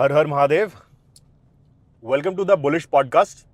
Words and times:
Her 0.00 0.12
her 0.12 0.26
Mahadev. 0.26 0.70
Welcome 2.02 2.34
to 2.36 2.44
the 2.44 2.52
bullish 2.58 2.84
podcast 2.84 3.44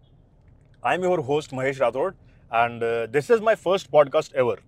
I 0.87 0.95
am 0.95 1.05
your 1.05 1.21
host 1.21 1.55
Mahesh 1.55 1.81
Rathore 1.81 2.11
and 2.53 2.83
this 3.13 3.31
is 3.31 3.41
my 3.43 3.55
first 3.55 3.91
podcast 3.91 4.37
ever 4.37 4.61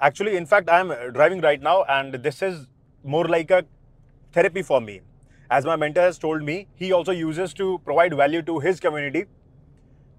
actually 0.00 0.36
in fact 0.36 0.70
I 0.70 0.80
am 0.80 0.92
driving 0.92 1.42
right 1.44 1.62
now 1.62 1.82
and 1.90 2.16
this 2.16 2.42
is 2.42 2.64
more 3.04 3.28
like 3.30 3.52
a 3.52 3.60
therapy 4.36 4.62
for 4.62 4.80
me 4.82 4.92
as 5.50 5.66
my 5.66 5.76
mentor 5.76 6.00
has 6.00 6.20
told 6.20 6.44
me 6.44 6.56
he 6.80 6.90
also 6.90 7.12
uses 7.12 7.54
to 7.58 7.76
provide 7.84 8.14
value 8.14 8.42
to 8.42 8.58
his 8.58 8.80
community 8.80 9.22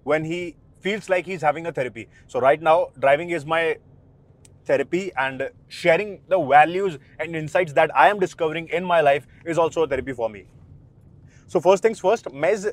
when 0.08 0.26
he 0.26 0.44
feels 0.84 1.10
like 1.10 1.28
he 1.28 1.34
is 1.34 1.46
having 1.46 1.68
a 1.68 1.72
therapy 1.72 2.08
so 2.34 2.40
right 2.40 2.64
now 2.64 2.86
driving 3.00 3.32
is 3.32 3.48
my 3.48 3.74
therapy 4.67 5.03
and 5.17 5.45
sharing 5.69 6.13
the 6.29 6.39
values 6.51 6.99
and 7.19 7.37
insights 7.37 7.73
that 7.73 7.95
I 7.95 8.09
am 8.09 8.21
discovering 8.25 8.69
in 8.79 8.85
my 8.85 9.01
life 9.01 9.27
is 9.47 9.59
also 9.59 9.85
a 9.85 9.93
therapy 9.95 10.17
for 10.23 10.31
me. 10.37 10.43
So 11.53 11.61
first 11.61 11.85
things 11.85 12.01
first 12.01 12.29
मैं 12.35 12.51
इस 12.53 12.67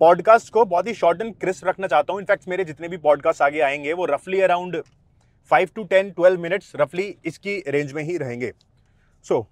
podcast 0.00 0.52
को 0.52 0.64
बहुत 0.64 0.86
ही 0.86 0.94
short 0.94 1.20
and 1.22 1.34
crisp 1.40 1.66
रखना 1.66 1.86
चाहता 1.86 2.12
हूँ 2.12 2.20
in fact 2.20 2.48
मेरे 2.48 2.64
जितने 2.64 2.88
भी 2.88 2.96
पॉडकास्ट 3.06 3.42
आगे 3.42 3.60
आएंगे 3.60 3.92
वो 3.92 4.04
रफली 4.06 4.40
around 4.40 4.82
five 5.50 5.70
to 5.74 5.84
ten 5.92 6.10
twelve 6.10 6.40
minutes 6.40 6.72
रफली 6.76 7.14
इसकी 7.26 7.62
रेंज 7.68 7.92
में 7.92 8.02
ही 8.02 8.16
रहेंगे 8.18 8.52
सो 9.24 9.46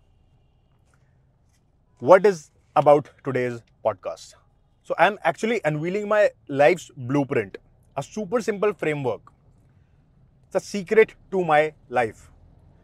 what 2.03 2.27
is 2.27 2.51
about 2.77 3.11
today's 3.25 3.63
podcast. 3.85 4.35
So, 4.83 4.95
I'm 4.99 5.19
actually 5.25 5.61
unveiling 5.65 6.09
my 6.09 6.31
life's 6.49 6.91
blueprint, 6.97 7.59
a 7.97 8.03
super 8.03 8.41
simple 8.41 8.73
framework. 8.73 9.21
It's 9.21 9.32
a 10.55 10.61
secret 10.61 11.15
to 11.31 11.45
my 11.45 11.73
life. 11.89 12.31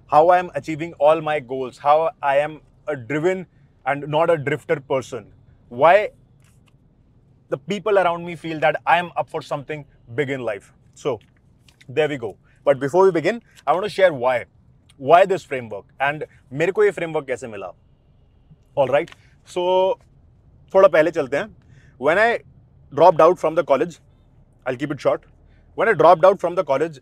How 0.06 0.28
I 0.28 0.38
am 0.38 0.50
achieving 0.54 0.92
all 0.94 1.20
my 1.20 1.40
goals, 1.40 1.78
how 1.78 2.10
I 2.22 2.38
am 2.38 2.60
a 2.86 2.96
driven 2.96 3.46
and 3.86 4.06
not 4.06 4.30
a 4.30 4.36
drifter 4.36 4.80
person. 4.80 5.32
Why 5.68 6.10
the 7.48 7.58
people 7.58 7.98
around 7.98 8.24
me 8.24 8.36
feel 8.36 8.60
that 8.60 8.76
I 8.86 8.98
am 8.98 9.10
up 9.16 9.28
for 9.28 9.42
something 9.42 9.84
big 10.14 10.30
in 10.30 10.40
life. 10.40 10.72
So, 10.94 11.18
there 11.88 12.08
we 12.08 12.16
go. 12.16 12.36
But 12.64 12.80
before 12.80 13.04
we 13.04 13.10
begin, 13.10 13.42
I 13.66 13.72
want 13.72 13.84
to 13.84 13.90
share 13.90 14.12
why. 14.12 14.44
Why 14.96 15.24
this 15.26 15.44
framework? 15.44 15.84
And 16.00 16.24
मेरे 16.52 16.72
को 16.72 16.84
ये 16.84 16.92
framework 16.92 17.26
कैसे 17.26 17.48
मिला? 17.48 17.72
All 18.78 18.90
right 18.90 19.10
so 19.46 19.62
थोड़ा 20.74 20.88
पहले 20.88 21.10
चलते 21.10 21.36
हैं 21.36 21.44
when 22.02 22.18
I 22.18 22.36
dropped 22.94 23.20
out 23.22 23.38
from 23.38 23.54
the 23.56 23.62
college 23.68 23.98
I 24.68 24.76
keep 24.76 24.92
it 24.92 25.00
short 25.00 25.24
when 25.78 25.88
I 25.88 25.94
dropped 25.94 26.26
out 26.26 26.38
from 26.38 26.54
the 26.56 26.62
college 26.68 27.00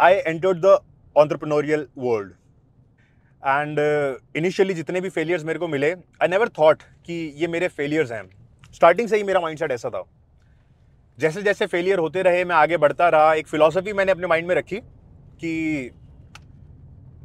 I 0.00 0.14
entered 0.16 0.58
the 0.58 0.78
entrepreneurial 1.16 1.86
world 1.98 2.32
and 3.42 3.78
initially 4.36 4.74
जितने 4.74 5.00
भी 5.00 5.08
फेलियर्स 5.10 5.44
मेरे 5.44 5.58
को 5.58 5.68
मिले 5.68 5.90
आई 5.90 6.28
नेवर 6.28 6.48
थॉट 6.58 6.82
कि 7.06 7.14
ये 7.36 7.46
मेरे 7.46 7.68
फेलियर्स 7.68 8.12
हैं। 8.12 8.22
स्टार्टिंग 8.74 9.08
से 9.08 9.16
ही 9.16 9.22
मेरा 9.22 9.40
माइंडसेट 9.40 9.72
ऐसा 9.72 9.90
था। 9.90 10.02
जैसे 11.18 11.42
जैसे 11.42 11.66
फेलियर 11.66 11.98
होते 11.98 12.22
रहे, 12.22 12.44
मैं 12.44 12.56
आगे 12.56 12.76
बढ़ता 12.76 13.08
रहा, 13.08 13.32
एक 13.34 13.46
फिलॉसफी 13.46 13.92
मैंने 13.92 14.12
अपने 14.12 14.26
माइंड 14.26 14.48
में 14.48 14.54
रखी 14.54 14.76
कि 15.40 15.90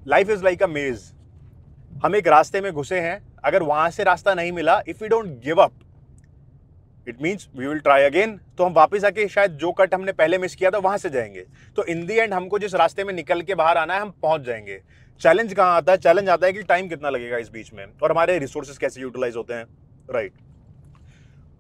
लाइफ 0.07 0.29
इज़ 0.29 0.43
लाइक 0.43 0.63
अ 0.63 0.67
मेज़ 0.67 1.11
हम 2.03 2.15
एक 2.15 2.27
रास्ते 2.27 2.61
में 2.61 2.71
घुसे 2.71 2.99
हैं, 2.99 3.21
अगर 3.43 3.63
वहाँ 3.63 3.89
से 3.89 4.03
रास्ता 4.03 4.33
नहीं 4.33 4.51
मिला 4.51 4.81
if 4.87 5.03
you 5.03 5.09
don't 5.09 5.25
give 5.43 5.61
up 5.61 5.73
it 7.07 7.21
means 7.21 7.47
we 7.57 7.67
will 7.67 7.79
try 7.79 8.03
again 8.03 8.39
तो 8.57 8.65
हम 8.65 8.73
वापस 8.73 9.03
आके 9.03 9.27
शायद 9.27 9.51
जो 9.51 9.71
कट 9.71 9.93
हमने 9.93 10.11
पहले 10.13 10.37
मिस 10.37 10.55
किया 10.55 10.69
था, 10.71 10.77
वहाँ 10.77 10.97
से 10.97 11.09
जाएँगे। 11.09 11.45
तो 11.77 11.83
इन 11.85 12.05
दी 12.05 12.13
एंड 12.13 12.33
हमको 12.33 12.59
जिस 12.59 12.75
रास्ते 12.75 13.03
में 13.03 13.13
निकल 13.13 13.41
के 13.41 13.55
बाहर 13.55 13.77
आना 13.77 13.93
है, 13.93 14.01
हम 14.01 14.13
पहुँच 14.21 14.41
जाएँगे। 14.41 14.81
चैलेंज 15.21 15.53
कहाँ 15.53 15.75
आता 15.77 15.91
है? 15.91 15.97
चैलेंज 15.97 16.29
आता 16.29 16.47
है 16.47 16.53
कि 16.53 16.63
टाइम 16.63 16.87
कितना 16.89 17.09
लगेगा 17.09 17.37
इस 17.37 17.49
बीच 17.49 17.73
में 17.73 17.85
और 18.03 18.11
हमारे 18.11 18.37
रिसोर्सेज 18.39 18.77
कैसे 18.77 19.01
यूटिलाइज 19.01 19.35
होते 19.35 19.53
हैं। 19.53 19.65
Right 20.09 20.33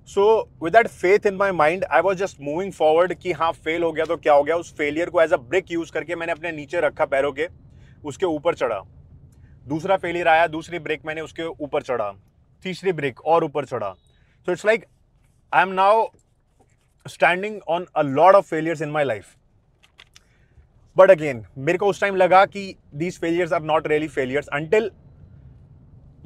so 0.09 0.23
with 0.63 0.73
that 0.73 0.87
faith 0.87 1.25
in 1.25 1.35
my 1.35 1.51
mind 1.53 1.83
I 1.85 2.01
was 2.01 2.17
just 2.17 2.37
moving 2.41 2.71
forward 2.73 3.13
कि 3.13 3.31
हाँ 3.31 3.51
फेल 3.55 3.83
हो 3.83 3.91
गया 3.91 4.05
तो 4.05 4.17
क्या 4.17 4.33
हो 4.33 4.43
गया? 4.43 4.55
उस 4.55 4.73
फेलियर 4.77 5.09
को 5.09 5.21
एज 5.21 5.33
अ 5.33 5.37
ब्रेक 5.39 5.71
यूज़ 5.71 5.91
करके 5.91 6.15
मैंने 6.15 6.31
अपने 6.31 6.51
नीचे 6.51 6.79
रखा 6.81 7.05
पैरों 7.05 7.31
के, 7.31 7.47
उसके 8.03 8.25
ऊपर 8.25 8.55
चढ़ा। 8.55 8.79
दूसरा 9.67 9.97
फेलियर 9.97 10.27
आया, 10.27 10.47
दूसरी 10.47 10.79
ब्रेक 10.79 11.05
मैंने 11.05 11.21
उसके 11.21 11.43
ऊपर 11.43 11.81
चढ़ा। 11.81 12.11
तीसरी 12.63 12.91
ब्रेक 12.91 13.21
और 13.21 13.43
ऊपर 13.43 13.65
चढ़ा। 13.65 13.93
So 14.47 14.51
it's 14.51 14.65
like 14.65 14.85
I 15.53 15.63
am 15.63 15.71
now 15.73 16.05
standing 17.05 17.59
on 17.69 17.85
a 17.95 18.01
lot 18.01 18.35
of 18.35 18.45
failures 18.47 18.81
in 18.81 18.89
my 18.89 19.03
life 19.03 19.25
but 20.95 21.11
again 21.11 21.43
मेरे 21.57 21.77
को 21.77 21.87
उस 21.87 21.99
टाइम 22.01 22.15
लगा 22.15 22.45
कि 22.45 22.63
these 22.95 23.17
failures 23.21 23.53
are 23.53 23.61
not 23.61 23.87
really 23.87 24.07
failures 24.07 24.47
until 24.53 24.89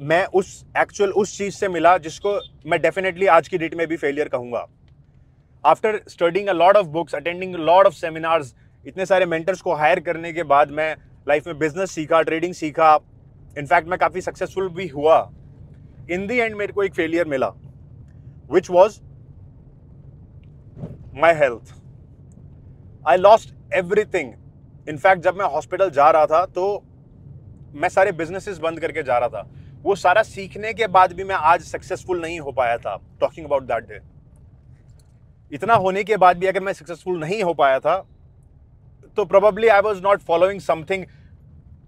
मैं 0.00 0.24
उस 0.34 0.50
एक्चुअल 0.78 1.10
उस 1.12 1.36
चीज़ 1.38 1.54
से 1.54 1.68
मिला 1.68 1.96
जिसको 1.98 2.38
मैं 2.66 2.80
डेफिनेटली 2.82 3.26
आज 3.36 3.48
की 3.48 3.58
डेट 3.58 3.74
में 3.74 3.86
भी 3.88 3.96
फेलियर 3.96 4.28
कहूँगा। 4.28 4.64
After 5.64 6.00
studying 6.08 6.48
a 6.48 6.52
lot 6.52 6.76
of 6.76 6.86
books 6.88 7.14
attending 7.14 7.54
lot 7.56 7.86
of 7.86 7.94
seminars 7.94 8.54
इतने 8.86 9.06
सारे 9.06 9.26
मेंटर्स 9.26 9.60
को 9.60 9.74
हायर 9.74 10.00
करने 10.00 10.32
के 10.32 10.42
बाद 10.44 10.70
मैं 10.72 10.94
लाइफ 11.28 11.46
में 11.46 11.58
बिज़नेस 11.58 11.90
सीखा 11.90 12.20
ट्रेडिंग 12.22 12.54
सीखा। 12.54 12.94
इनफैक्ट 13.58 13.88
मैं 13.88 13.98
काफ़ी 13.98 14.20
सक्सेसफुल 14.20 14.68
भी 14.68 14.86
हुआ। 14.88 15.18
इन 16.10 16.26
दी 16.26 16.38
एंड 16.38 16.56
मेरे 16.56 16.72
को 16.72 16.82
एक 16.84 16.94
फेलियर 16.94 17.28
मिला 17.28 17.48
which 18.52 18.70
was 18.70 19.00
my 21.16 21.34
health 21.34 21.72
I 23.08 23.16
lost 23.16 23.54
everything 23.74 24.32
in fact 24.88 25.22
जब 25.22 25.36
मैं 25.36 25.44
हॉस्पिटल 25.44 25.90
जा 25.90 26.10
रहा 26.10 26.26
था 26.26 26.44
तो 26.46 26.64
मैं 27.74 27.88
सारे 27.88 28.12
बिजनेसेस 28.12 28.58
बंद 28.58 28.80
करके 28.80 29.02
जा 29.02 29.18
रहा 29.18 29.28
था। 29.28 29.48
वो 29.82 29.94
सारा 29.94 30.22
सीखने 30.22 30.72
के 30.72 30.86
बाद 30.86 31.12
भी 31.12 31.24
मैं 31.24 31.34
आज 31.34 31.62
सक्सेसफुल 31.62 32.20
नहीं 32.20 32.38
हो 32.40 32.52
पाया 32.52 32.76
था 32.78 32.96
टॉकिंग 33.20 33.46
अबाउट 33.46 33.62
दैट 33.62 33.88
डे 33.88 34.00
इतना 35.52 35.74
होने 35.74 36.04
के 36.04 36.16
बाद 36.16 36.38
भी 36.38 36.46
अगर 36.46 36.60
मैं 36.60 36.72
सक्सेसफुल 36.72 37.18
नहीं 37.20 37.42
हो 37.42 37.54
पाया 37.54 37.78
था 37.78 37.96
तो 39.16 39.24
probably 39.24 39.68
I 39.68 39.80
was 39.80 40.02
not 40.02 40.22
following 40.22 40.60
something 40.60 41.04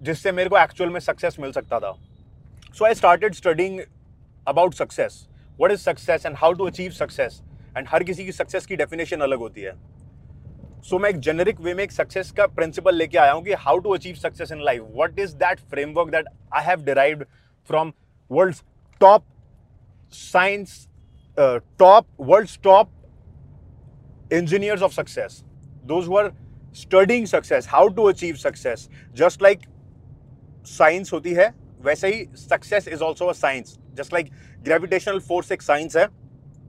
जिससे 0.03 0.33
मेरे 0.33 0.51
को 0.51 0.59
एक्चुअल 0.59 0.91
में 0.91 1.01
सक्सेस 1.01 1.37
मिल 1.41 1.53
सकता 1.53 1.79
था। 1.81 1.93
So 2.79 2.85
I 2.85 2.95
started 2.95 3.35
studying 3.35 3.81
about 4.49 4.75
success 4.75 5.27
what 5.61 5.73
is 5.73 5.81
success 5.81 6.27
and 6.27 6.37
how 6.37 6.53
to 6.53 6.67
achieve 6.67 6.91
success 6.93 7.41
and 7.79 7.87
हर 7.91 8.03
किसी 8.05 8.25
की 8.25 8.33
सक्सेस 8.33 8.67
की 8.67 8.77
डेफिनेशन 8.77 9.21
अलग 9.21 9.39
होती 9.39 9.61
है। 9.61 9.73
सो 9.73 10.97
so, 10.97 11.03
मैं 11.03 11.11
एक 11.11 11.19
जेनरिक 11.19 11.61
वे 11.61 11.75
में 11.75 11.83
एक 11.85 11.93
सक्सेस 11.93 12.31
का 12.31 12.47
प्रिंसिपल 12.47 12.95
लेके 12.95 13.19
आया 13.19 13.33
हूँ 13.33 13.43
कि 13.45 13.53
how 13.65 13.79
to 13.79 13.91
achieve 13.91 14.15
success 14.17 14.53
in 14.53 14.63
life 14.65 14.83
what 14.97 15.19
is 15.19 15.35
that 15.37 15.61
framework 15.71 16.11
that 16.11 16.29
I 16.55 16.65
have 16.65 16.85
derived 16.85 17.25
from 17.71 17.93
world 18.31 18.57
top 19.01 19.25
science 20.13 20.87
top 21.39 22.07
world 22.21 22.63
top 22.65 22.95
of 24.83 24.93
success? 24.93 25.43
Those 25.85 26.07
who 26.07 26.17
are 26.17 26.31
studying 26.73 27.27
success 27.27 27.67
how 27.67 27.89
to 27.89 28.09
achieve 28.09 28.39
success. 28.39 28.89
Just 29.15 29.43
like 29.43 29.67
science 30.67 31.13
होती 31.13 31.33
है 31.35 31.49
वैसे 31.83 32.09
ही 32.09 32.25
success 32.37 32.89
is 32.89 33.03
also 33.03 33.27
a 33.27 33.33
science 33.33 33.79
just 33.95 34.13
like 34.15 34.31
gravitational 34.65 35.19
force 35.29 35.53
एक 35.53 35.63
science 35.63 35.97
है 35.97 36.07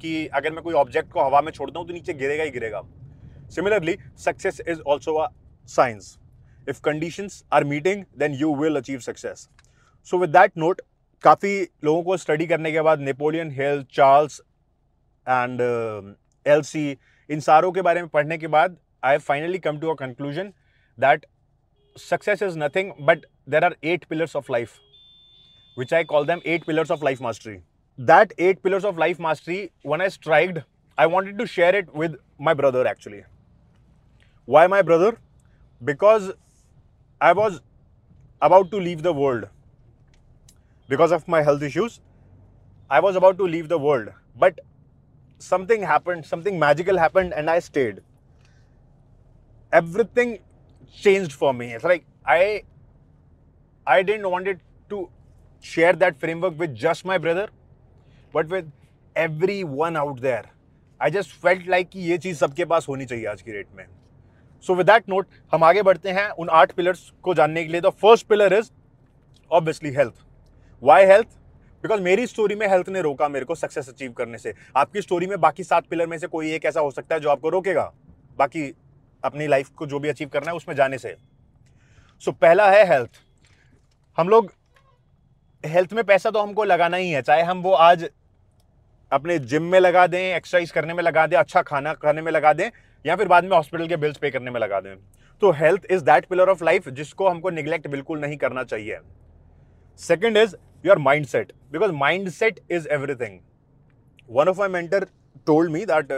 कि 0.02 0.26
अगर 0.28 0.52
मैं 0.52 0.64
कोई 0.64 0.74
object 0.76 1.12
को 1.12 1.24
हवा 1.24 1.42
में 1.42 1.52
छोड़ता 1.52 1.80
हूँ 1.80 1.88
तो 1.88 1.94
नीचे 1.94 2.14
गिरेगा 2.14 2.44
ही 2.44 2.50
गिरेगा। 2.52 2.82
Similarly 3.56 3.98
success 4.26 4.62
is 4.68 4.82
also 4.82 5.14
a 5.16 5.28
science 5.70 6.18
if 6.70 6.82
condition 6.84 7.28
are 7.54 7.64
meeting 7.64 8.04
then 8.20 8.34
you 8.40 8.56
will 8.56 8.76
achieve 8.76 9.00
success 9.00 9.48
so 10.08 10.18
with 10.18 10.30
that 10.30 10.58
note 10.58 10.82
काफ़ी 11.24 11.62
लोगों 11.84 12.04
को 12.04 12.18
स्टडी 12.18 12.46
करने 12.48 12.72
के 12.72 12.82
बाद 12.82 13.00
Napoleon 13.02 13.52
Hill 13.52 13.84
Charles 13.94 14.42
and 15.28 15.62
L 16.46 16.62
C 16.64 16.90
इन 17.30 17.40
सारों 17.40 17.72
के 17.72 17.82
बारे 17.82 18.02
में 18.02 18.10
पढ़ने 18.10 18.38
के 18.38 18.48
बाद 18.50 18.78
I 19.04 19.12
have 19.12 19.22
finally 19.22 19.60
come 19.60 19.80
to 19.80 19.90
a 19.90 19.96
conclusion 19.96 20.54
that 20.98 21.26
success 21.96 22.44
is 22.44 22.58
nothing 22.60 22.92
but 23.02 23.26
there 23.50 23.64
are 23.64 23.76
eight 23.84 24.06
pillars 24.06 24.36
of 24.36 24.52
life 24.52 24.78
which 25.78 25.94
I 25.94 26.04
call 26.04 26.26
them 26.28 26.42
eight 26.46 26.64
pillars 26.66 26.92
of 26.92 27.06
life 27.06 27.22
mastery. 27.22 27.58
That 28.00 28.34
eight 28.38 28.64
pillars 28.64 28.86
of 28.86 28.98
life 28.98 29.20
mastery 29.20 29.72
when 29.84 30.02
i 30.02 30.08
strived 30.08 30.62
i 30.98 31.06
wanted 31.16 31.38
to 31.38 31.46
share 31.48 31.76
it 31.76 31.94
with 31.94 32.16
my 32.40 32.54
brother 32.54 32.88
actually. 32.88 33.24
Why 34.46 34.68
my 34.68 34.82
brother? 34.82 35.18
Because 35.84 36.32
i 37.22 37.34
was 37.34 37.62
about 38.42 38.72
to 38.72 38.78
leave 38.78 39.04
the 39.04 39.14
world. 39.14 39.48
Because 40.90 41.12
of 41.12 41.28
my 41.28 41.42
health 41.42 41.62
issues 41.68 42.00
i 42.90 43.00
was 43.06 43.16
about 43.16 43.38
to 43.40 43.44
leave 43.46 43.70
the 43.70 43.80
world. 43.80 44.10
But 44.36 44.60
something 45.40 45.84
happened 45.84 46.26
something 46.26 46.60
magical 46.60 46.98
happened 46.98 47.34
and 47.34 47.50
i 47.50 47.60
stayed. 47.60 48.02
Everything 49.72 50.40
changed 50.92 51.34
for 51.34 51.54
me. 51.54 51.74
It's 51.74 51.84
like 51.84 52.06
I 52.26 52.64
I 53.86 54.04
didn't 54.04 54.30
want 54.30 54.48
it 54.48 54.60
to 54.90 55.10
share 55.62 55.94
that 55.94 56.20
framework 56.20 56.58
with 56.58 56.76
just 56.76 57.06
my 57.06 57.18
brother, 57.18 57.50
but 58.36 58.62
everyone 59.64 59.96
out 59.98 60.20
there 60.20 60.48
I 61.02 61.12
just 61.12 61.30
felt 61.42 61.68
like 61.70 61.90
कि 61.90 62.00
ये 62.00 62.18
चीज़ 62.18 62.38
सबके 62.38 62.66
पास 62.66 62.86
होनी 62.90 63.06
चाहिए 63.06 63.26
आज 63.26 63.42
की 63.42 63.52
date 63.52 63.68
में। 63.76 63.86
सो 64.64 64.76
with 64.76 64.88
that 64.88 65.10
note 65.10 65.28
हम 65.52 65.64
आगे 65.64 65.82
बढ़ते 65.82 66.12
हैं 66.12 66.30
उन 66.30 66.50
आठ 66.50 66.72
पिलर्स 66.72 67.12
को 67.24 67.34
जानने 67.34 67.64
के 67.64 67.72
लिए। 67.72 67.82
The 67.82 67.90
first 68.02 68.28
pillar 68.28 68.54
is 68.54 68.70
obviously 69.52 69.90
health 69.90 70.14
why 70.84 71.06
health 71.06 71.28
because 71.84 72.02
मेरी 72.02 72.28
स्टोरी 72.28 72.56
में 72.56 72.68
हेल्थ 72.68 72.90
ने 72.90 73.02
रोका 73.02 73.28
मेरे 73.30 73.46
को 73.46 73.56
सक्सेस 73.56 73.90
अचीव 73.90 74.12
करने 74.12 74.38
से। 74.38 74.54
आपकी 74.76 75.02
स्टोरी 75.02 75.28
में 75.28 75.40
बाकी 75.42 75.64
सात 75.64 75.88
पिलर 75.88 76.08
में 76.08 76.18
से 76.18 76.28
कोई 76.28 76.52
एक 76.54 76.66
ऐसा 76.66 76.80
हो 76.80 76.92
सकता 76.92 77.16
है 77.16 77.22
जो 77.22 77.30
आपको 77.30 77.50
रोकेगा? 77.50 77.92
बाकी 78.38 78.74
अपनी 79.24 79.48
लाइफ 79.48 79.70
को 79.70 79.86
जो 79.86 80.00
भी 80.00 80.10
अचीव 80.10 80.30
करना 80.30 80.52
है 80.52 80.58
उसमें 80.58 80.76
जाने 80.76 80.98
से। 80.98 81.16
सो 82.22 82.32
so, 82.32 82.38
पहला 82.38 82.70
है 82.72 82.86
हेल्थ 82.92 83.22
हम 84.18 84.30
लोग 84.30 84.52
हेल्थ 85.64 85.94
में 85.94 86.04
पैसा 86.04 86.30
तो 86.30 86.42
हमको 86.42 86.64
लगाना 86.64 86.98
ही 86.98 87.10
है, 87.10 87.22
चाहे 87.22 87.42
हम 87.44 87.62
वो 87.62 87.72
आज 87.74 88.10
अपने 89.12 89.38
जिम 89.42 89.64
में 89.64 89.80
लगा 89.80 90.06
दें 90.08 90.20
एक्सरसाइज 90.20 90.72
करने 90.72 90.94
में 90.94 91.04
लगा 91.04 91.26
दें 91.28 91.38
अच्छा 91.38 91.62
खाना 91.62 91.94
खाने 91.96 92.22
में 92.22 92.32
लगा 92.32 92.54
दें, 92.54 92.70
या 93.06 93.16
फिर 93.16 93.28
बाद 93.28 93.44
में 93.44 93.52
हॉस्पिटल 93.52 93.88
के 93.88 93.98
बिल्स 93.98 94.18
पे 94.18 94.30
करने 94.32 94.52
में 94.52 94.60
लगा 94.60 94.80
दें। 94.80 94.96
तो 95.42 95.52
health 95.52 95.86
is 95.92 96.04
that 96.04 96.26
pillar 96.26 96.50
of 96.50 96.64
life 96.64 96.90
जिसको 96.90 97.30
हमको 97.30 97.50
निग्लेक्ट 97.50 97.88
बिल्कुल 97.88 98.20
नहीं 98.20 98.38
करना 98.38 98.64
चाहिए। 98.64 99.00
Second 100.00 100.38
is 100.38 100.56
your 100.86 100.98
mindset 101.26 101.52
because 101.72 101.92
mindset 102.32 102.60
is 102.72 102.88
everything 102.90 103.40
one 104.30 104.48
of 104.48 104.60
my 104.60 104.70
mentor 104.72 105.06
told 105.48 105.72
me 105.72 105.86
that 105.86 106.12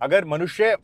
अगर 0.00 0.24
मनुष्य 0.26 0.76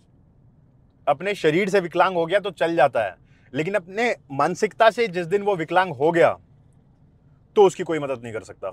अपने 1.06 1.34
शरीर 1.36 1.68
से 1.68 1.80
विकलांग 1.80 2.16
हो 2.16 2.26
गया 2.26 2.38
तो 2.40 2.50
चल 2.52 2.76
जाता 2.76 3.04
है, 3.04 3.14
लेकिन 3.52 3.74
अपने 3.74 4.14
मानसिकता 4.32 4.90
से 4.90 5.06
जिस 5.08 5.26
दिन 5.26 5.42
वो 5.42 5.56
विकलांग 5.56 5.92
हो 5.92 6.10
गया 6.12 6.36
तो 7.56 7.66
उसकी 7.66 7.82
कोई 7.82 7.98
मदद 7.98 8.22
नहीं 8.22 8.32
कर 8.32 8.44
सकता। 8.44 8.70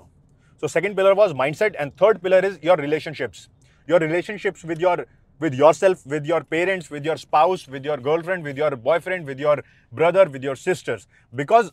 So 0.62 0.68
second 0.68 0.96
pillar 0.96 1.12
was 1.12 1.34
mindset 1.56 1.76
and 1.76 1.92
third 2.02 2.18
pillar 2.18 2.44
is 2.44 2.58
your 2.64 2.80
relationships 2.80 3.48
your 3.88 4.02
relationships 4.02 4.64
with 4.64 4.82
your 4.82 5.00
with 5.00 5.22
with 5.40 5.54
yourself, 5.54 6.02
with 6.10 6.28
your 6.28 6.38
parents, 6.52 6.90
with 6.90 7.06
your 7.08 7.14
spouse, 7.20 7.62
with 7.68 7.86
your 7.88 7.96
girlfriend, 8.02 8.44
with 8.48 8.58
your 8.58 8.76
boyfriend, 8.82 9.30
with 9.30 9.40
your 9.40 9.54
brother, 9.92 10.22
with 10.34 10.44
your 10.46 10.54
sisters. 10.60 11.06
Because 11.32 11.70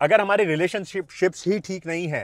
अगर 0.00 0.20
हमारे 0.20 0.44
relationships 0.44 1.46
ही 1.46 1.58
ठीक 1.58 1.86
नहीं 1.86 2.08
है 2.08 2.22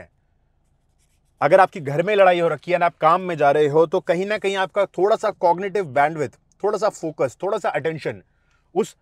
अगर 1.41 1.59
आपकी 1.59 1.79
घर 1.81 2.03
में 2.03 2.15
लड़ाई 2.15 2.39
हो 2.39 2.47
रखी 2.47 2.71
है 2.71 2.77
ना 2.77 2.85
आप 2.85 2.97
काम 3.01 3.21
में 3.21 3.35
जा 3.37 3.51
रहे 3.51 3.67
हो 3.67 3.85
तो 3.85 3.99
कहीं 3.99 4.25
ना 4.25 4.37
कहीं 4.37 4.55
आपका 4.55 4.85
थोड़ा 4.97 5.15
सा 5.15 5.31
कॉग्निटिव 5.45 5.85
बैंडविथ 5.95 6.37
थोड़ा 6.63 6.77
सा 6.77 6.89
फोकस 6.89 7.37
थोड़ा 7.43 7.57
सा 7.57 7.69
अटेंशन 7.69 8.21
उस 8.75 8.95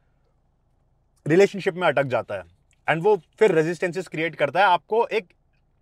रिलेशनशिप 1.26 1.76
में 1.76 1.88
अटक 1.88 2.04
जाता 2.14 2.36
है। 2.36 2.44
एंड 2.88 3.04
वो 3.04 3.16
फिर 3.40 3.52
रेजिस्टेंसेस 3.52 4.08
क्रिएट 4.08 4.36
करता 4.36 4.60
है, 4.60 4.66
आपको 4.66 5.06
एक 5.08 5.28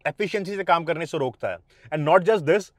एफिशिएंसी 0.05 0.55
से 0.55 0.63
काम 0.63 0.83
करने 0.83 1.05
से 1.05 1.17
रोकता 1.17 1.47
है। 1.47 1.57
And 1.93 2.03
not 2.05 2.23
just 2.23 2.45
this 2.45 2.71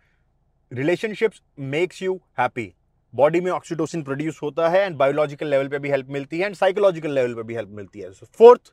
relationships 0.72 1.43
makes 1.58 2.02
you 2.02 2.20
happy 2.38 2.72
body 3.14 3.40
में 3.40 3.50
ऑक्सीटोसिन 3.50 4.02
प्रोड्यूस 4.02 4.38
होता 4.43 4.69
है 4.69 4.81
एंड 4.81 4.96
बायोलॉजिकल 4.96 5.46
लेवल 5.46 5.69
पे 5.69 5.78
भी 5.78 5.90
हेल्प 5.90 6.08
मिलती 6.11 6.38
है 6.38 6.46
एंड 6.46 6.55
साइकोलॉजिकल 6.56 7.14
लेवल 7.14 7.34
पे 7.34 7.43
भी 7.43 7.55
हेल्प 7.55 7.70
मिलती 7.76 8.00
है। 8.00 8.11
Fourth 8.11 8.72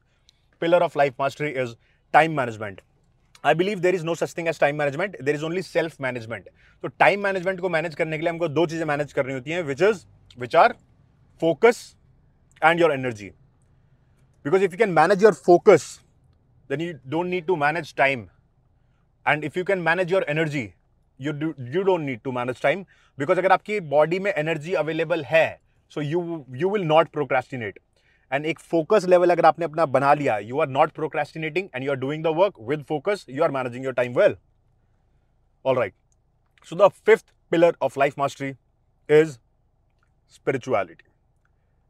pillar 0.61 0.83
of 0.83 0.97
life 0.97 1.15
mastery 1.19 1.49
is 1.61 1.73
time 2.13 2.37
management 2.37 2.81
I 3.43 3.53
believe 3.55 3.79
there 3.79 3.95
is 3.95 4.05
no 4.05 4.15
such 4.15 4.37
thing 4.37 4.47
as 4.47 4.59
time 4.59 4.77
management 4.77 5.21
there 5.21 5.35
is 5.35 5.43
only 5.45 5.61
self 5.61 6.01
management 6.01 6.49
तो 6.83 6.87
time 6.89 7.23
management 7.23 7.59
को 7.59 7.69
मैनेज 7.69 7.95
करने 7.95 8.17
के 8.17 8.23
लिए 8.23 8.29
हमको 8.29 8.47
दो 8.49 8.65
चीज़ें 8.65 8.85
मैनेज 8.85 9.13
करनी 9.13 9.33
होती 9.33 9.51
हैं 9.51 9.61
which 9.63 9.81
is 9.81 10.05
which 10.37 10.55
are 10.55 10.75
focus 11.41 11.79
and 12.61 12.79
your 12.79 12.91
energy 12.93 13.31
Because 14.46 14.62
if 14.62 14.72
you 14.72 14.78
can 14.78 14.92
manage 14.92 15.22
your 15.22 15.32
focus, 15.32 16.00
then 16.70 16.80
you 16.80 16.98
don't 17.08 17.30
need 17.30 17.46
to 17.46 17.56
manage 17.56 17.94
time. 17.94 18.30
And 19.26 19.44
if 19.44 19.56
you 19.56 19.64
can 19.64 19.82
manage 19.82 20.10
your 20.10 20.24
energy, 20.26 20.74
you 21.20 21.32
do 21.32 21.54
you 21.72 21.84
don't 21.84 22.04
need 22.04 22.22
to 22.24 22.32
manage 22.32 22.60
time 22.60 22.84
because 23.18 23.38
अगर 23.38 23.52
आपकी 23.52 23.78
body 23.90 24.18
में 24.18 24.32
energy 24.32 24.72
available 24.74 25.24
है 25.24 25.46
so 25.92 26.00
you 26.02 26.22
you 26.56 26.70
will 26.70 26.84
not 26.84 27.08
procrastinate 27.12 27.78
and 28.32 28.46
एक 28.46 28.58
focus 28.58 29.04
level 29.08 29.30
अगर 29.30 29.46
आपने 29.46 29.64
अपना 29.64 29.86
बना 29.96 30.12
लिया 30.14 30.38
you 30.38 30.60
are 30.60 30.68
not 30.68 30.92
procrastinating 30.94 31.68
and 31.74 31.84
you 31.84 31.90
are 31.90 31.98
doing 31.98 32.24
the 32.24 32.34
work 32.36 32.60
with 32.70 32.82
focus 32.88 33.24
you 33.30 33.42
are 33.44 33.50
managing 33.58 33.84
your 33.84 33.94
time 33.94 34.14
well 34.18 34.36
all 35.64 35.78
right 35.78 35.94
so 36.70 36.76
the 36.76 36.88
fifth 37.06 37.32
pillar 37.52 37.76
of 37.82 37.98
life 37.98 38.18
mastery 38.18 38.50
is 39.08 39.38
spirituality 40.34 41.05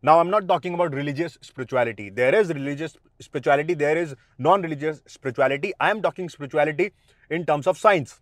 Now, 0.07 0.19
I'm 0.19 0.29
not 0.29 0.47
talking 0.47 0.73
about 0.73 0.93
religious 0.93 1.37
spirituality. 1.41 2.09
There 2.09 2.33
is 2.33 2.47
religious 2.49 2.95
spirituality, 3.19 3.73
there 3.73 3.97
is 3.97 4.15
non 4.39 4.61
religious 4.61 5.01
spirituality. 5.05 5.73
I 5.81 5.89
am 5.91 6.01
talking 6.01 6.29
spirituality 6.29 6.93
in 7.31 7.45
terms 7.45 7.67
of 7.67 7.77
science. 7.77 8.13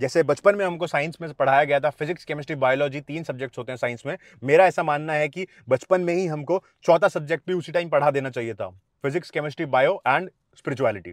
जैसे 0.00 0.22
बचपन 0.22 0.56
में 0.56 0.64
हमको 0.64 0.86
science 0.86 1.18
में 1.20 1.32
पढ़ाया 1.32 1.64
गया 1.64 1.80
था 1.80 1.90
physics 1.90 2.24
chemistry 2.24 2.56
biology 2.56 3.00
तीन 3.00 3.24
subjects 3.24 3.58
होते 3.58 3.72
हैं 3.72 3.76
साइंस 3.76 4.02
में 4.06 4.16
मेरा 4.42 4.66
ऐसा 4.66 4.82
मानना 4.82 5.12
है 5.12 5.28
कि 5.28 5.46
बचपन 5.68 6.00
में 6.00 6.14
ही 6.14 6.26
हमको 6.26 6.62
चौथा 6.84 7.08
सब्जेक्ट 7.08 7.46
भी 7.46 7.54
उसी 7.54 7.72
टाइम 7.72 7.88
पढ़ा 7.88 8.10
देना 8.10 8.30
चाहिए 8.30 8.54
था 8.54 8.68
physics 9.04 9.30
chemistry 9.30 9.66
bio 9.76 9.94
and 10.06 10.30
spirituality 10.56 11.12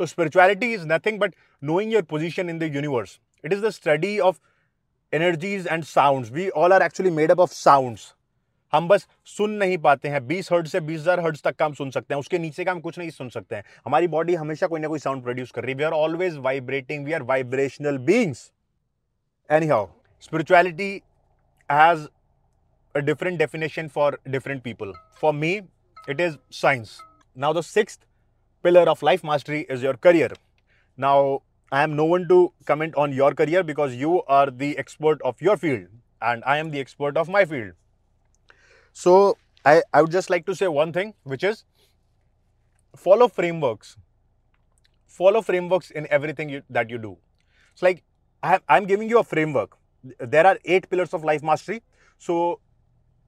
so 0.00 0.06
spirituality 0.06 0.72
is 0.74 0.88
nothing 0.92 1.20
but 1.20 1.34
knowing 1.62 1.92
your 1.92 2.02
position 2.10 2.50
in 2.50 2.58
the 2.58 2.74
universe 2.74 3.18
it 3.44 3.52
is 3.52 3.64
the 3.66 3.70
study 3.78 4.18
of 4.30 4.40
energies 5.12 5.68
and 5.70 5.84
sound 5.94 6.34
we 6.34 6.48
all 6.50 6.72
are 6.72 6.82
actually 6.82 7.16
made 7.16 7.30
up 7.30 7.40
of 7.40 7.52
sounds 7.54 8.12
हम 8.74 8.88
बस 8.88 9.06
सुन 9.26 9.50
नहीं 9.52 9.76
पाते 9.78 10.08
हैं, 10.08 10.26
बीस 10.26 10.52
heard 10.52 10.66
से 10.66 10.80
बीस 10.80 11.00
हज़ार 11.00 11.20
heard 11.20 11.36
तक 11.44 11.56
का 11.56 11.64
हम 11.64 11.74
सुन 11.74 11.90
सकते 11.90 12.14
हैं, 12.14 12.18
उसके 12.20 12.38
नीचे 12.38 12.64
का 12.64 12.72
हम 12.72 12.80
कुछ 12.80 12.98
नहीं 12.98 13.10
सुन 13.10 13.28
सकते 13.28 13.56
हैं। 13.56 13.64
हमारी 13.86 14.06
बॉडी 14.08 14.34
हमेशा 14.34 14.66
कोई 14.66 14.80
ना 14.80 14.88
कोई 14.88 14.98
साउंड 14.98 15.22
प्रोड्यूस 15.22 15.50
कर 15.50 15.62
रही 15.62 15.72
है। 15.72 15.76
We 15.78 15.84
are 15.84 15.92
always 15.94 16.36
vibrating 16.38 17.04
we 17.06 17.12
are 17.12 17.22
vibrational 17.24 17.98
beings 18.08 18.50
anyhow 19.68 19.86
spirituality 20.22 20.90
has 21.70 22.06
a 22.94 23.00
different 23.00 23.38
definition 23.38 23.88
for 23.94 24.18
different 24.28 24.62
people 24.62 24.92
for 25.20 25.32
me 25.34 25.52
it 26.08 26.20
is 26.20 26.36
science 26.52 26.98
now 27.36 27.54
the 27.54 27.60
six 27.64 27.98
pillar 28.64 28.88
of 28.88 29.04
life 29.04 29.24
mastery 29.24 29.60
is 29.70 29.84
your 29.84 29.96
career 30.02 30.36
now 30.98 31.38
I 31.72 31.84
am 31.84 31.90
no 31.92 32.06
one 32.06 32.26
to 32.26 32.44
comment 32.66 32.94
on 32.96 33.12
your 33.12 33.34
career 33.34 33.62
because 33.62 33.94
you 33.94 34.18
are 34.32 34.50
the 34.50 34.74
expert 34.78 35.22
of 35.22 35.44
your 35.44 35.56
field 35.56 35.88
and 36.22 36.44
I 36.44 36.58
am 36.58 36.70
the 36.70 36.74
expert 36.76 37.18
of 37.18 37.30
my 37.30 37.44
field 37.44 37.74
So 38.94 39.36
I, 39.64 39.82
I 39.92 40.00
would 40.00 40.12
just 40.12 40.30
like 40.30 40.46
to 40.46 40.54
say 40.54 40.68
one 40.68 40.92
thing, 40.92 41.14
which 41.24 41.44
is 41.44 41.64
follow 42.96 43.28
frameworks. 43.28 43.96
Follow 45.06 45.42
frameworks 45.42 45.90
in 45.90 46.06
everything 46.10 46.48
you, 46.48 46.62
that 46.70 46.90
you 46.90 46.98
do. 46.98 47.18
It's 47.72 47.82
like 47.82 48.02
I 48.42 48.60
I'm 48.68 48.86
giving 48.86 49.08
you 49.08 49.18
a 49.18 49.24
framework. 49.24 49.76
There 50.18 50.46
are 50.46 50.58
eight 50.64 50.88
pillars 50.88 51.12
of 51.12 51.24
life 51.24 51.42
mastery. 51.42 51.82
So 52.18 52.60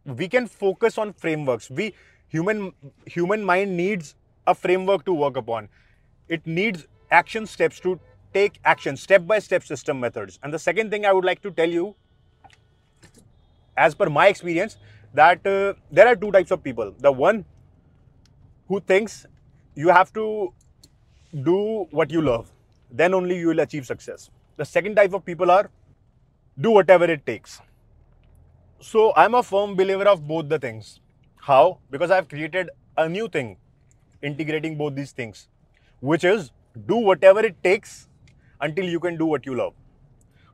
we 0.04 0.28
can 0.28 0.46
focus 0.46 0.98
on 0.98 1.12
frameworks. 1.12 1.68
We 1.68 1.94
human 2.28 2.72
human 3.06 3.44
mind 3.44 3.76
needs 3.76 4.14
a 4.46 4.54
framework 4.54 5.04
to 5.06 5.12
work 5.12 5.36
upon. 5.36 5.68
It 6.28 6.46
needs 6.46 6.86
action 7.10 7.46
steps 7.46 7.80
to 7.80 7.98
take 8.32 8.60
action, 8.64 8.96
step 8.96 9.26
by 9.26 9.40
step 9.40 9.64
system 9.64 9.98
methods. 9.98 10.38
And 10.42 10.54
the 10.54 10.58
second 10.60 10.90
thing 10.90 11.06
I 11.06 11.12
would 11.12 11.24
like 11.24 11.42
to 11.42 11.50
tell 11.50 11.68
you, 11.68 11.96
as 13.76 13.94
per 13.94 14.08
my 14.08 14.28
experience, 14.28 14.76
that 15.14 15.46
uh, 15.46 15.74
there 15.90 16.06
are 16.06 16.16
two 16.16 16.30
types 16.32 16.50
of 16.50 16.62
people. 16.62 16.94
The 16.98 17.12
one 17.12 17.44
who 18.68 18.80
thinks 18.80 19.26
you 19.74 19.88
have 19.88 20.12
to 20.14 20.52
do 21.42 21.86
what 21.90 22.10
you 22.10 22.22
love, 22.22 22.50
then 22.90 23.14
only 23.14 23.38
you 23.38 23.48
will 23.48 23.60
achieve 23.60 23.86
success. 23.86 24.30
The 24.56 24.64
second 24.64 24.96
type 24.96 25.12
of 25.12 25.24
people 25.24 25.50
are 25.50 25.70
do 26.60 26.70
whatever 26.70 27.04
it 27.04 27.26
takes. 27.26 27.60
So 28.80 29.12
I'm 29.16 29.34
a 29.34 29.42
firm 29.42 29.74
believer 29.76 30.04
of 30.04 30.26
both 30.26 30.48
the 30.48 30.58
things. 30.58 31.00
How? 31.36 31.78
Because 31.90 32.10
I've 32.10 32.28
created 32.28 32.70
a 32.96 33.08
new 33.08 33.28
thing 33.28 33.56
integrating 34.22 34.76
both 34.76 34.94
these 34.94 35.12
things, 35.12 35.48
which 36.00 36.24
is 36.24 36.50
do 36.86 36.96
whatever 36.96 37.40
it 37.40 37.62
takes 37.62 38.08
until 38.60 38.84
you 38.84 38.98
can 39.00 39.16
do 39.16 39.26
what 39.26 39.46
you 39.46 39.54
love. 39.54 39.74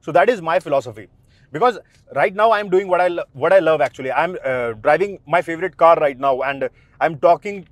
So 0.00 0.12
that 0.12 0.28
is 0.28 0.42
my 0.42 0.59
philosophy 0.59 1.09
because 1.52 1.78
right 2.14 2.35
now 2.35 2.50
i'm 2.52 2.71
doing 2.71 2.88
what 2.88 3.00
i 3.00 3.09
lo- 3.09 3.25
what 3.32 3.52
i 3.52 3.59
love 3.59 3.80
actually. 3.80 4.12
I'm 4.12 4.37
uh, 4.44 4.73
driving 4.75 5.18
my 5.26 5.42
favorite 5.42 5.76
car 5.76 5.97
right 5.97 6.18
now 6.18 6.42
and 6.42 6.68
i'm 7.00 7.18
talking 7.18 7.66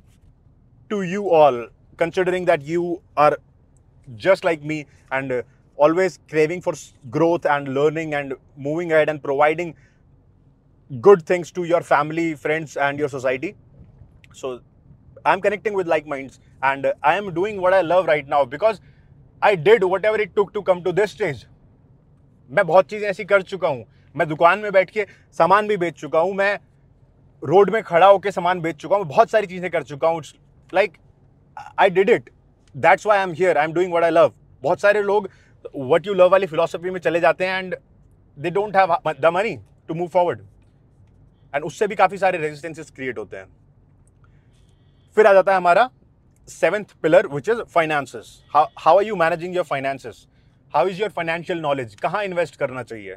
to 0.90 1.02
you 1.02 1.30
all 1.30 1.66
considering 1.96 2.44
that 2.46 2.62
you 2.62 3.02
are 3.16 3.38
just 4.16 4.44
like 4.44 4.62
me 4.62 4.87
and 5.10 5.32
uh, 5.32 5.42
always 5.76 6.18
craving 6.28 6.60
for 6.62 6.75
growth 7.10 7.46
and 7.46 7.75
learning 7.75 8.14
and 8.14 8.34
moving 8.56 8.92
ahead 8.92 9.08
and 9.08 9.22
providing 9.22 9.75
good 11.00 11.25
things 11.26 11.50
to 11.52 11.64
your 11.64 11.80
family 11.82 12.34
friends 12.34 12.76
and 12.76 12.99
your 12.99 13.08
society. 13.08 13.54
So 14.34 14.60
i'm 15.26 15.40
connecting 15.40 15.75
with 15.75 15.88
like 15.88 16.06
minds 16.06 16.40
and 16.62 16.87
i 17.02 17.14
am 17.16 17.32
doing 17.34 17.60
what 17.60 17.75
i 17.75 17.80
love 17.82 18.06
right 18.06 18.28
now 18.28 18.44
because 18.44 18.80
i 19.42 19.54
did 19.54 19.84
whatever 19.84 20.18
it 20.25 20.34
took 20.37 20.52
to 20.54 20.62
come 20.62 20.82
to 20.84 20.92
this 20.92 21.12
stage 21.12 21.44
मैं 22.50 22.66
बहुत 22.66 22.88
चीज़ें 22.90 23.09
ऐसी 23.09 23.25
कर 23.25 23.42
चुका 23.42 23.69
हूँ। 23.69 23.85
मैं 24.14 24.28
दुकान 24.28 24.59
में 24.59 24.73
बैठ 24.73 24.90
के 24.90 25.07
सामान 25.38 25.69
भी 25.69 25.76
बेच 25.76 25.95
चुका 25.95 26.19
हूँ, 26.19 26.35
मैं 26.35 26.59
रोड 27.42 27.71
में 27.71 27.83
खड़ा 27.83 28.07
होकर 28.07 28.30
सामान 28.30 28.61
बेच 28.61 28.76
चुका 28.76 28.97
हूँ 28.97 29.07
बहुत 29.07 29.30
सारी 29.30 29.47
चीज़ें 29.47 29.71
कर 29.71 29.83
चुका 29.83 30.09
हूँ। 30.09 30.23
Like 30.73 30.97
I 31.78 31.90
did 31.90 32.11
it 32.11 32.30
that's 32.75 33.07
why 33.07 33.19
I 33.19 33.25
am 33.25 33.33
here 33.35 33.59
I 33.59 33.64
am 33.64 33.73
doing 33.73 33.92
what 33.95 34.04
I 34.04 34.11
love 34.11 34.33
बहुत 34.62 34.80
सारे 34.80 35.02
लोग 35.02 35.28
वट 35.76 36.07
यू 36.07 36.14
लव 36.14 36.30
वाली 36.30 36.47
फिलोसफी 36.47 36.90
में 36.90 37.00
चले 37.00 37.21
जाते 37.21 37.47
हैं 37.47 37.59
and 37.59 37.76
they 38.37 38.50
don't 38.50 38.76
have 38.76 38.97
the 39.11 39.33
money 39.35 39.57
to 39.88 39.95
move 39.95 40.09
forward 40.09 40.40
and 41.54 41.64
उससे 41.64 41.87
भी 41.87 41.95
काफ़ी 41.97 42.19
सारे 42.19 42.38
रेजिस्टेंसेस 42.38 42.90
क्रिएट 42.90 43.19
होते 43.19 43.37
हैं। 43.37 43.47
फिर 45.16 45.26
आ 45.26 45.33
जाता 45.33 45.52
है 45.52 45.57
हमारा 45.59 45.88
seventh 46.49 46.92
pillar 47.02 47.26
which 47.26 47.49
is 47.49 47.61
finances. 47.75 48.26
How 48.54 48.97
are 48.99 49.04
you 49.04 49.16
managing 49.16 49.57
your 49.57 49.64
your 49.64 50.14
finances? 50.74 50.90
Is 50.90 51.00
your 51.00 51.10
financial 51.10 51.60
knowledge 51.60 51.94
कहाँ 51.94 52.24
इन्वेस्ट 52.24 52.56
करना 52.56 52.82
चाहिए? 52.82 53.16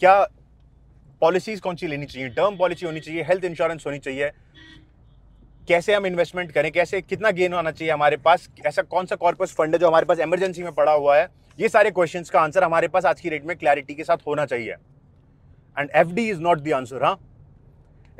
क्या 0.00 0.24
पॉलिसीज़ 1.20 1.60
कौन 1.60 1.76
सी 1.76 1.86
लेनी 1.86 2.06
चाहिए? 2.06 2.28
टर्म 2.28 2.56
पॉलिसी 2.56 2.86
होनी 2.86 3.00
चाहिए 3.00 3.22
हेल्थ 3.22 3.44
इंश्योरेंस 3.44 3.86
होनी 3.86 3.98
चाहिए। 3.98 4.30
कैसे 5.68 5.94
हम 5.94 6.06
इन्वेस्टमेंट 6.06 6.52
करें? 6.52 6.72
कैसे, 6.72 7.00
कितना 7.00 7.30
गेन 7.30 7.52
होना 7.52 7.70
चाहिए 7.70 7.92
हमारे 7.92 8.16
पास? 8.16 8.50
ऐसा 8.66 8.82
कौन 8.82 9.06
सा 9.06 9.16
कॉर्पस 9.16 9.54
फंड 9.58 9.74
है 9.74 9.78
जो 9.78 9.88
हमारे 9.88 10.06
पास 10.06 10.18
इमरजेंसी 10.18 10.62
में 10.62 10.72
पड़ा 10.72 10.92
हुआ 10.92 11.16
है? 11.16 11.28
ये 11.60 11.68
सारे 11.68 11.90
क्वेश्चंस 11.90 12.30
का 12.30 12.40
आंसर 12.40 12.64
हमारे 12.64 12.88
पास 12.88 13.04
आज 13.04 13.20
की 13.20 13.30
डेट 13.30 13.44
में 13.44 13.56
क्लैरिटी 13.56 13.94
के 13.94 14.04
साथ 14.04 14.16
होना 14.26 14.46
चाहिए। 14.46 14.72
And 15.78 15.90
F 15.94 16.08
D 16.08 16.30
is 16.30 16.40
not 16.40 16.58
the 16.58 16.72
answer 16.72 17.04
हाँ? 17.04 17.18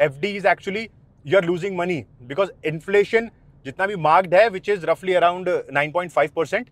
F 0.01 0.13
D 0.13 0.29
is 0.29 0.47
actually 0.49 0.89
you 1.27 1.39
are 1.39 1.45
losing 1.45 1.77
money 1.79 2.05
because 2.23 2.51
inflation 2.67 3.31
जितना 3.67 3.87
भी 3.87 3.97
मार्क्ड 3.97 4.35
है 4.35 4.49
विच 4.49 4.69
इज़ 4.69 4.87
रफली 4.87 5.15
around 5.15 5.49
nine 5.73 5.93
point 5.93 6.13
five 6.13 6.31
percent 6.37 6.71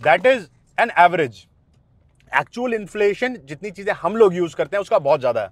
that 0.00 0.26
is 0.26 0.46
an 0.77 0.91
average 0.99 1.45
actual 2.31 2.73
inflation 2.73 3.37
जितनी 3.45 3.71
चीजें 3.71 3.93
हम 4.01 4.15
लोग 4.17 4.35
use 4.35 4.53
करते 4.53 4.77
हैं 4.77 4.81
उसका 4.81 4.99
बहुत 4.99 5.19
ज्यादा 5.21 5.41
है 5.41 5.51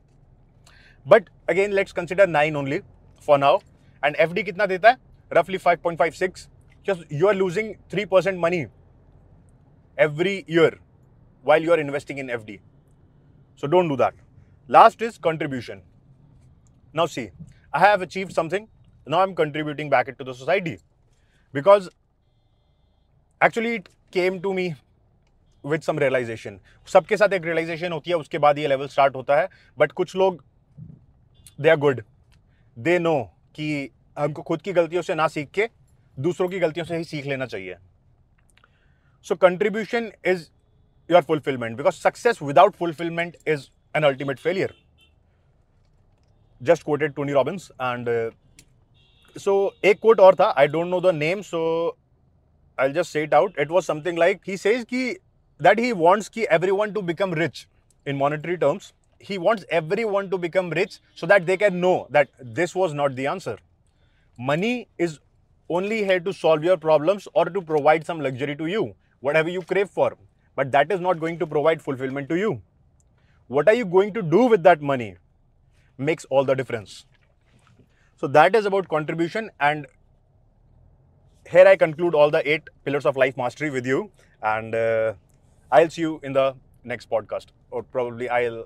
but 1.05 1.29
again 1.49 1.71
let's 1.73 1.91
consider 1.93 2.27
nine 2.27 2.55
only 2.55 2.79
for 3.27 3.39
now 3.39 3.59
and 4.03 4.15
F 4.15 4.31
D 4.33 4.43
कितना 4.43 4.65
देता 4.65 4.89
है 4.89 4.97
रफली 5.31 5.57
five 5.57 5.79
point 5.83 5.99
five 5.99 6.11
six 6.19 6.47
you 7.11 7.27
are 7.27 7.35
losing 7.35 7.73
three 7.91 8.05
percent 8.05 8.39
money 8.39 8.65
every 9.97 10.43
year 10.47 10.79
while 11.45 11.61
you 11.61 11.71
are 11.71 11.79
investing 11.79 12.17
in 12.17 12.27
FD. 12.27 12.59
So 13.55 13.67
don't 13.67 13.87
do 13.87 13.95
that. 13.97 14.13
Last 14.69 15.01
is 15.01 15.17
contribution. 15.17 15.81
Now 16.95 17.05
see, 17.05 17.29
I 17.73 17.79
have 17.79 18.01
achieved 18.01 18.33
something. 18.33 18.67
Now 19.07 19.21
I'm 19.21 19.35
contributing 19.35 19.89
back 19.89 20.07
into 20.07 20.23
the 20.23 20.33
society 20.33 20.79
because 21.53 21.89
actually 23.41 23.75
it 23.75 23.89
came 24.11 24.41
to 24.41 24.53
me 24.53 24.75
with 25.66 25.80
some 25.82 25.98
realization 25.98 26.58
सबके 26.88 27.16
साथ 27.16 27.32
एक 27.32 27.44
realisation 27.44 27.92
होती 27.92 28.10
है, 28.10 28.16
उसके 28.16 28.38
बाद 28.38 28.58
ये 28.58 28.66
level 28.68 28.86
start 28.88 29.16
होता 29.16 29.40
है। 29.40 29.48
बट 29.78 29.92
कुछ 29.92 30.16
लोग 30.16 30.44
they 31.60 31.68
are 31.70 31.76
good 31.78 32.02
they 32.76 32.98
know 32.98 33.22
कि 33.54 33.90
हमको 34.18 34.42
खुद 34.42 34.62
की 34.62 34.72
गलतियों 34.72 35.02
से 35.02 35.14
ना 35.14 35.26
सीख 35.28 35.50
के 35.50 35.68
दूसरों 36.16 36.48
की 36.48 36.58
गलतियों 36.58 36.86
से 36.86 36.96
ही 36.96 37.04
सीख 37.04 37.26
लेना 37.26 37.46
चाहिए। 37.46 37.76
So 39.26 39.34
contribution 39.36 40.10
is 40.26 40.48
your 41.10 41.22
fulfillment 41.22 41.76
because 41.76 41.94
success 41.94 42.42
without 42.42 42.74
fulfillment 42.76 43.36
is 43.48 43.68
an 43.94 44.02
ultimate 44.04 44.38
failure 44.38 44.74
just 46.60 46.82
quoted 46.82 47.12
Tony 47.14 47.32
Robbins 47.32 47.70
and 47.72 48.08
so 49.36 49.54
एक 49.84 49.98
कोट 50.00 50.20
और 50.20 50.34
था 50.34 50.48
I 50.58 50.66
don't 50.68 50.86
know 50.86 51.00
the 51.00 51.14
name 51.14 51.40
so 51.42 51.62
I 52.78 52.92
just 52.92 53.12
set 53.12 53.34
out 53.34 53.58
it 53.58 53.70
was 53.70 53.84
something 53.84 54.18
like 54.18 54.40
he 54.48 54.56
says 54.56 54.84
की 54.84 55.10
that 55.58 55.78
he 55.78 55.92
wants 55.92 56.28
ki 56.28 56.46
everyone 56.48 56.94
to 56.94 57.02
become 57.02 57.32
rich 57.32 57.66
in 58.04 58.16
monetary 58.16 58.58
terms. 58.58 58.92
He 59.18 59.38
wants 59.38 59.64
everyone 59.70 60.30
to 60.30 60.38
become 60.38 60.70
rich 60.70 60.98
so 61.14 61.26
that 61.26 61.46
they 61.46 61.56
can 61.56 61.80
know 61.80 62.06
that 62.10 62.28
this 62.40 62.74
was 62.74 62.92
not 62.94 63.16
the 63.16 63.26
answer. 63.26 63.56
Money 64.38 64.88
is 64.98 65.18
only 65.68 66.04
here 66.04 66.20
to 66.20 66.32
solve 66.32 66.62
your 66.62 66.76
problems 66.76 67.26
or 67.32 67.46
to 67.46 67.62
provide 67.62 68.04
some 68.06 68.20
luxury 68.20 68.54
to 68.56 68.66
you 68.66 68.94
whatever 69.20 69.48
you 69.48 69.62
crave 69.62 69.88
for. 69.90 70.16
But 70.54 70.72
that 70.72 70.92
is 70.92 71.00
not 71.00 71.20
going 71.20 71.38
to 71.38 71.46
provide 71.46 71.82
fulfillment 71.82 72.28
to 72.28 72.36
you. 72.36 72.62
What 73.48 73.68
are 73.68 73.74
you 73.74 73.84
going 73.84 74.12
to 74.14 74.22
do 74.22 74.44
with 74.46 74.62
that 74.64 74.82
money 74.82 75.16
makes 75.98 76.24
all 76.26 76.44
the 76.44 76.54
difference. 76.54 77.06
So 78.16 78.26
that 78.28 78.54
is 78.54 78.66
about 78.66 78.88
contribution. 78.88 79.50
And 79.60 79.86
here 81.50 81.66
I 81.66 81.76
conclude 81.76 82.14
all 82.14 82.30
the 82.30 82.48
eight 82.48 82.68
pillars 82.84 83.06
of 83.06 83.16
life 83.16 83.36
mastery 83.36 83.70
with 83.70 83.86
you. 83.86 84.10
And 84.42 84.74
uh, 84.74 85.14
I'll 85.70 85.90
see 85.90 86.02
you 86.02 86.20
in 86.22 86.32
the 86.32 86.54
next 86.84 87.10
podcast, 87.10 87.46
or 87.70 87.82
probably 87.82 88.28
I'll 88.28 88.64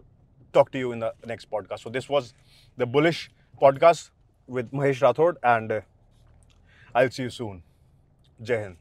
talk 0.53 0.71
to 0.73 0.79
you 0.79 0.93
in 0.93 1.01
the 1.01 1.13
next 1.27 1.51
podcast. 1.51 1.81
So 1.81 1.91
this 1.91 2.09
was 2.09 2.35
the 2.77 2.87
bullish 2.87 3.31
podcast 3.61 4.11
with 4.47 4.71
Mahesh 4.73 5.01
Rathod, 5.01 5.37
and 5.43 5.73
uh, 5.73 5.81
I'll 6.95 7.11
see 7.11 7.25
you 7.25 7.31
soon. 7.31 7.63
Jai 8.43 8.63
Hind. 8.63 8.80